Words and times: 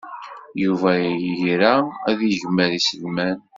Yuba 0.63 0.91
ira 1.51 1.73
ad 2.09 2.19
yegmer 2.29 2.69
iselman. 2.79 3.37